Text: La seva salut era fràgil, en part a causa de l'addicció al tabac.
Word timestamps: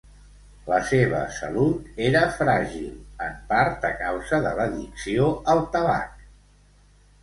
La 0.69 0.77
seva 0.91 1.19
salut 1.39 2.01
era 2.07 2.25
fràgil, 2.39 2.89
en 3.29 3.37
part 3.55 3.89
a 3.93 3.95
causa 4.03 4.43
de 4.49 4.59
l'addicció 4.61 5.33
al 5.57 5.67
tabac. 5.79 6.31